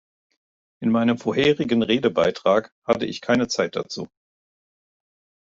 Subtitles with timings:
[0.81, 4.09] In meinem vorherigen Redebeitrag hatte ich keine Zeit dazu.